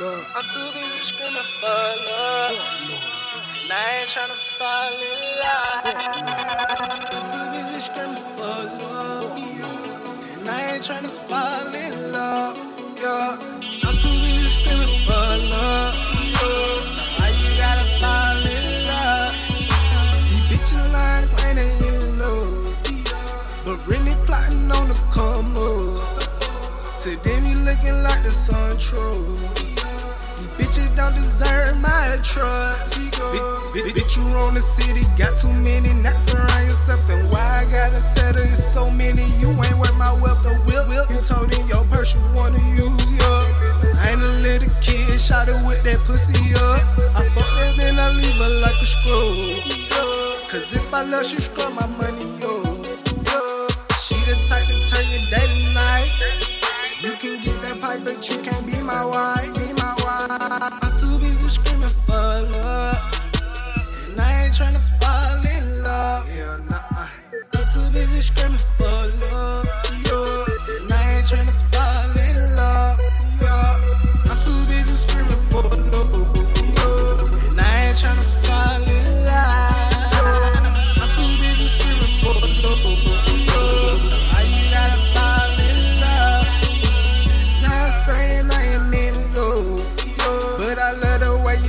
love. 0.00 0.26
I'm 0.36 0.44
too 0.44 0.68
busy 0.74 1.00
screaming 1.04 1.48
for 1.60 1.66
love. 1.68 2.56
Oh, 2.56 3.62
and 3.62 3.72
I 3.72 4.00
ain't 4.00 4.08
tryna 4.08 4.38
fall 4.58 4.94
in 5.08 5.18
love. 5.42 5.84
Oh, 5.86 7.10
I'm 7.14 7.24
too 7.32 7.46
busy 7.54 7.80
screaming 7.80 8.26
for 8.34 8.56
love. 8.82 9.38
And 10.38 10.48
I 10.48 10.74
ain't 10.74 10.82
tryna 10.82 11.10
fall 11.28 11.74
in 11.74 12.12
love. 12.12 12.56
Yeah. 13.00 13.38
I'm 13.86 13.96
too 13.96 14.16
busy 14.24 14.48
screaming 14.56 14.94
for 15.06 15.13
To 27.04 27.14
them, 27.16 27.44
you 27.44 27.54
looking 27.68 28.02
like 28.02 28.22
the 28.22 28.32
sun 28.32 28.78
true. 28.78 29.36
These 30.40 30.48
bitches 30.56 30.96
don't 30.96 31.12
deserve 31.12 31.76
my 31.76 32.16
trust. 32.24 33.20
Bitch, 33.76 33.92
bitch, 33.92 34.16
you 34.16 34.24
on 34.40 34.54
the 34.54 34.64
city, 34.64 35.04
got 35.18 35.36
too 35.36 35.52
many 35.52 35.92
knocks 36.00 36.32
around 36.32 36.64
yourself. 36.64 37.04
And 37.10 37.30
why 37.30 37.60
I 37.60 37.70
gotta 37.70 38.00
settle 38.00 38.40
is 38.40 38.56
so 38.56 38.90
many. 38.92 39.20
You 39.36 39.52
ain't 39.52 39.76
worth 39.76 39.94
my 39.98 40.16
wealth 40.16 40.46
or 40.46 40.56
will. 40.64 40.88
You 41.12 41.20
told 41.20 41.52
in 41.52 41.68
your 41.68 41.84
purse 41.92 42.14
you 42.14 42.22
wanna 42.32 42.56
use, 42.72 43.12
yeah. 43.12 44.00
I 44.00 44.16
ain't 44.16 44.22
a 44.22 44.40
little 44.40 44.72
kid, 44.80 45.20
shot 45.20 45.50
it 45.50 45.60
with 45.60 45.82
that 45.84 46.00
pussy 46.08 46.56
up. 46.56 46.80
I 47.12 47.28
fuck 47.36 47.52
that, 47.60 47.74
then 47.76 48.00
I 48.00 48.16
leave 48.16 48.40
her 48.40 48.48
like 48.64 48.80
a 48.80 48.86
scroll. 48.86 49.60
Cause 50.48 50.72
if 50.72 50.88
I 50.94 51.04
love 51.04 51.28
you, 51.28 51.40
scrub 51.40 51.74
my 51.74 51.86
money, 52.00 52.24
yo. 52.40 52.73
But 58.02 58.30
you 58.30 58.42
can't. 58.42 58.64
Be 58.66 58.80
my 58.82 59.04
wife. 59.04 59.53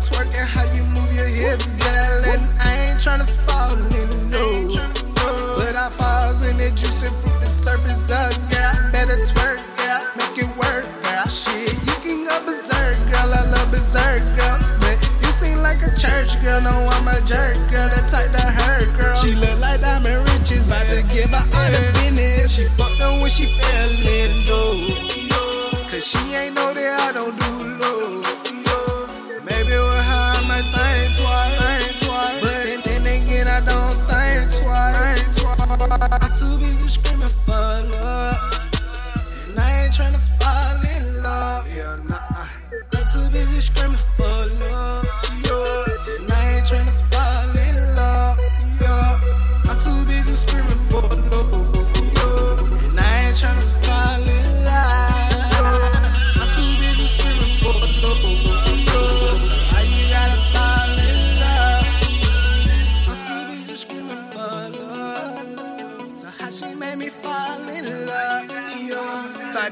The 0.00 0.16
way 0.16 0.24
you 0.24 0.32
twerk 0.32 0.32
and 0.38 0.48
how 0.48 0.64
you 0.74 0.82
move 0.84 1.12
your 1.14 1.26
hips, 1.26 1.70
girl. 1.72 2.24
And 2.24 2.42
I 2.60 2.90
ain't 2.90 3.00
tryna 3.00 3.28
fall 3.28 3.76
in 3.76 4.30
love, 4.30 5.04
but 5.56 5.76
I 5.76 5.90
falls 5.90 6.42
in 6.42 6.56
that 6.58 6.74
juice 6.76 7.02
and 7.02 7.14
fruit 7.14 7.40
the 7.40 7.46
surface 7.46 8.10
up, 8.10 8.34
girl. 8.50 8.92
Better 8.92 9.18
twerk, 9.26 9.60
girl, 9.76 10.02
make 10.16 10.38
it 10.38 10.50
work, 10.56 10.86
girl. 11.02 11.26
Shit, 11.26 11.74
you 11.86 11.96
can 12.02 12.24
go 12.24 12.36
berserk, 12.46 12.96
girl. 13.10 13.32
I 13.32 13.44
love 13.50 13.70
berserk 13.70 14.22
girls, 14.36 14.70
but 14.80 14.96
you 15.20 15.30
seem 15.32 15.58
like 15.58 15.82
a 15.82 15.92
church 15.96 16.40
girl. 16.42 16.60
No, 16.60 16.70
I'm 16.70 17.08
a 17.08 17.20
jerk, 17.22 17.56
girl. 17.70 17.88
The 17.88 18.02
type 18.08 18.32
that 18.32 18.52
hurt, 18.54 18.92
girl. 18.96 19.16
She 19.16 19.34
look 19.36 19.60
like 19.60 19.80
Diamond 19.80 20.28
Riches, 20.32 20.66
about 20.66 20.86
to 20.88 21.02
give 21.12 21.30
her 21.30 21.44
all 21.44 21.70
the 21.70 21.82
business. 22.00 22.56
She 22.56 22.64
fucked 22.76 23.00
up 23.00 23.20
when 23.20 23.30
she 23.30 23.46
fell 23.46 23.69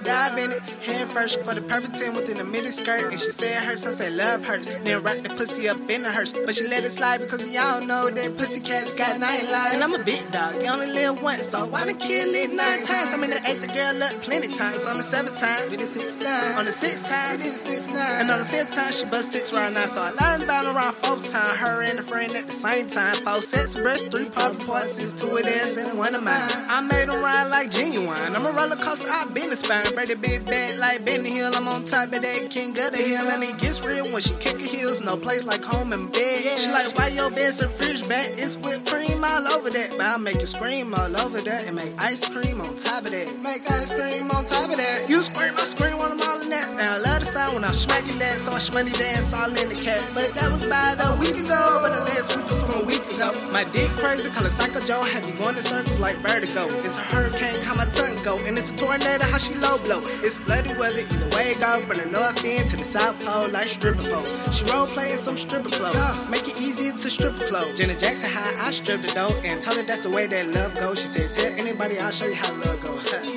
dive 0.05 0.39
in 0.39 0.53
it 0.53 0.78
head 0.89 1.09
first 1.09 1.41
for 1.45 1.55
the 1.55 1.63
perfect 1.63 1.95
10 1.95 2.15
within 2.15 2.41
a 2.41 2.45
mini 2.45 2.71
skirt. 2.71 3.11
And 3.13 3.21
she 3.21 3.31
said 3.31 3.63
hurts, 3.63 3.87
I 3.87 3.91
said 3.91 4.13
love 4.15 4.45
hurts. 4.45 4.69
Then 4.69 5.03
wrap 5.03 5.23
the 5.23 5.31
pussy 5.31 5.69
up 5.69 5.79
in 5.91 6.03
the 6.03 6.11
hearse. 6.11 6.33
But 6.33 6.55
she 6.55 6.67
let 6.67 6.85
it 6.85 6.91
slide 6.91 7.21
because 7.21 7.49
y'all 7.53 7.85
know 7.85 8.11
that 8.11 8.37
pussy 8.37 8.61
cat's 8.61 8.97
got 8.97 9.21
nine 9.21 9.45
lives. 9.51 9.75
And 9.75 9.85
I'm 9.85 9.95
a 9.95 10.05
big 10.05 10.31
dog, 10.33 10.63
you 10.63 10.69
only 10.69 10.91
live 10.93 11.23
once. 11.23 11.47
So 11.47 11.67
why 11.67 11.85
the 11.85 11.95
kill 11.95 12.31
it 12.35 12.51
nine 12.51 12.81
times? 12.83 13.13
I'm 13.13 13.23
in 13.25 13.31
the 13.31 13.43
eighth 13.47 13.67
girl 13.73 14.03
up 14.03 14.15
plenty 14.23 14.49
times. 14.49 14.87
On 14.87 14.97
the 14.97 15.05
seventh 15.05 15.39
time, 15.39 15.69
did 15.69 15.81
it 15.81 15.87
six 15.87 16.17
nine. 16.17 16.57
On 16.57 16.65
the 16.65 16.73
sixth 16.73 17.09
time, 17.09 17.39
did 17.39 17.53
it 17.53 17.59
six 17.59 17.87
nine. 17.87 18.21
And 18.21 18.31
on 18.31 18.39
the 18.41 18.45
fifth 18.45 18.75
time, 18.75 18.93
she 18.93 19.05
bust 19.07 19.33
six 19.33 19.53
round 19.53 19.75
nine. 19.75 19.89
So 19.89 20.01
I 20.01 20.11
learned 20.11 20.43
about 20.43 20.67
around 20.67 20.95
fourth 20.95 21.31
time. 21.31 21.57
Her 21.57 21.83
and 21.83 21.99
a 21.99 22.03
friend 22.03 22.35
at 22.35 22.47
the 22.47 22.53
same 22.53 22.89
time. 22.89 23.15
Four 23.17 23.43
sets 23.43 23.77
breasts, 23.77 24.09
three 24.09 24.29
puff 24.31 24.59
parts, 24.67 24.99
is 24.99 25.15
two 25.15 25.29
of 25.29 25.43
theirs 25.43 25.77
and 25.77 25.99
one 25.99 26.15
of 26.15 26.23
mine. 26.23 26.49
I 26.69 26.81
made 26.81 27.09
them 27.09 27.23
ride 27.23 27.49
like 27.49 27.71
Ginuwine. 27.71 28.35
I'm 28.35 28.47
a 28.47 28.53
roller 28.53 28.77
coaster, 28.77 29.11
I've 29.11 29.35
been 29.35 29.51
the 29.51 29.57
spine. 29.57 29.85
Break 29.95 30.09
the 30.09 30.17
big 30.17 30.47
bag 30.47 30.78
like 30.79 31.05
Benny 31.05 31.31
Hill. 31.31 31.51
I'm 31.55 31.69
on 31.69 31.85
top 31.85 32.13
of 32.13 32.23
that 32.23 32.51
king 32.51 32.71
of 32.71 32.91
the 32.93 32.99
hill. 32.99 33.27
And 33.29 33.43
it 33.43 33.59
gets 33.59 33.83
real 33.85 34.11
when 34.13 34.23
she 34.23 34.35
kick 34.35 34.61
her 34.61 34.67
heels. 34.67 35.05
No 35.05 35.17
place 35.17 35.45
like 35.47 35.63
home 35.63 35.93
and 35.93 36.11
bed. 36.13 36.59
She 36.59 36.71
like, 36.71 36.95
why 36.97 37.09
your 37.09 37.31
bed's 37.31 37.61
a 37.61 37.69
fridge 37.69 38.07
back? 38.09 38.29
It's 38.35 38.57
whipped 38.57 38.87
cream 38.87 39.23
all 39.23 39.47
over 39.49 39.71
that. 39.71 39.91
But 39.97 40.07
I 40.07 40.17
make 40.19 40.41
you 40.41 40.47
scream 40.47 40.95
all 40.95 41.15
over 41.21 41.41
that. 41.41 41.67
And 41.67 41.77
make 41.77 41.93
ice 41.99 42.29
cream 42.29 42.61
on 42.61 42.75
top 42.75 43.05
of 43.05 43.13
that. 43.13 43.41
Make 43.43 43.71
ice 43.71 43.91
cream 43.91 44.31
on 44.31 44.45
top 44.45 44.71
of 44.71 44.77
that. 44.77 45.09
You 45.09 45.21
scream, 45.23 45.55
I 45.57 45.65
scream 45.65 45.99
when 45.99 46.13
I'm 46.13 46.21
all 46.21 46.41
in 46.43 46.51
that. 46.51 46.69
And 46.71 46.81
I 46.81 46.99
love 46.99 47.21
the 47.21 47.27
sound 47.27 47.55
when 47.55 47.65
I'm 47.65 47.73
smacking 47.73 48.19
that. 48.19 48.39
So 48.39 48.53
I 48.53 48.59
shmoney 48.59 48.97
dance 48.97 49.33
all 49.33 49.49
in 49.49 49.69
the 49.69 49.79
cat. 49.79 50.03
But 50.15 50.35
that 50.35 50.51
was 50.51 50.65
about 50.65 50.99
a 50.99 51.19
week 51.19 51.37
ago. 51.37 51.63
But 51.83 51.95
the 51.95 52.05
last 52.11 52.37
week 52.37 52.47
was 52.51 52.65
from 52.65 52.83
a 52.83 52.87
week 52.87 53.05
ago. 53.13 53.33
My 53.51 53.65
dick 53.65 53.91
crazy, 53.97 54.31
color 54.31 54.51
Psycho 54.51 54.81
Joe. 54.85 55.03
Have 55.03 55.27
you 55.27 55.35
going 55.39 55.57
in 55.57 55.63
circles 55.63 56.01
like 56.01 56.17
vertigo. 56.19 56.69
It's 56.85 56.99
a 56.99 57.01
hurricane, 57.01 57.61
how 57.63 57.75
my 57.75 57.87
tongue 57.87 58.17
go. 58.25 58.39
And 58.47 58.59
it's 58.59 58.73
a 58.73 58.77
tornado, 58.77 59.25
how 59.25 59.39
she 59.39 59.55
low 59.55 59.79
blow. 59.79 60.01
It's 60.25 60.37
flooded 60.37 60.68
weather, 60.77 61.01
either 61.01 61.31
way 61.37 61.55
it 61.55 61.61
goes. 61.61 61.87
From 61.87 61.99
the 61.99 62.07
north 62.07 62.45
end 62.45 62.69
to 62.69 62.77
the 62.77 62.85
south 62.85 63.17
pole, 63.25 63.49
like 63.51 63.69
stripper 63.69 64.03
poles. 64.03 64.33
She 64.57 64.65
role 64.73 64.87
playing 64.87 65.17
some 65.17 65.37
stripper 65.37 65.71
clothes. 65.71 66.29
Make 66.29 66.49
it 66.49 66.61
easier 66.61 66.93
to 66.93 67.09
strip 67.11 67.33
her 67.35 67.47
clothes. 67.47 67.79
Janet 67.79 67.99
Jackson, 67.99 68.31
how 68.31 68.67
I 68.67 68.71
stripped 68.71 69.03
the 69.03 69.13
dough. 69.15 69.35
And 69.45 69.63
told 69.63 69.77
her 69.77 69.83
that's 69.83 70.03
the 70.03 70.11
way 70.11 70.27
that 70.27 70.49
love 70.49 70.75
goes. 70.75 71.01
She 71.01 71.09
said, 71.09 71.31
Tell 71.31 71.59
anybody, 71.59 71.99
I'll 71.99 72.11
show 72.11 72.27
you 72.27 72.35
how 72.35 72.53
love 72.61 72.81
goes. 72.83 73.15